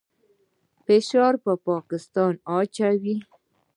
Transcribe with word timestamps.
فشار 0.85 1.33
پر 1.43 1.55
پاکستان 1.67 2.33
واچوي. 2.45 3.15